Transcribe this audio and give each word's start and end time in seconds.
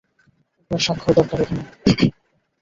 আপনার 0.61 0.81
সাক্ষর 0.81 1.13
দরকার 1.19 1.39
এখানে। 1.43 1.63